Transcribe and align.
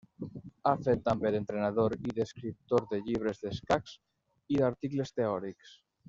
Ha 0.67 0.71
fet 0.85 1.01
també 1.09 1.31
d'entrenador 1.33 1.95
i 2.07 2.15
d'escriptor 2.19 2.85
de 2.93 2.99
llibres 3.09 3.41
d'escacs 3.43 3.93
i 4.55 4.63
d'articles 4.63 5.13
teòrics. 5.21 5.77